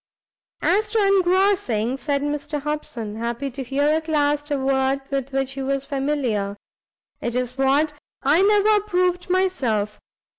[0.63, 5.51] "As to engrossing," said Mr Hobson, happy to hear at last a word with which
[5.51, 6.57] he was familiar,
[7.21, 7.93] "it's what
[8.23, 9.99] I never approved myself.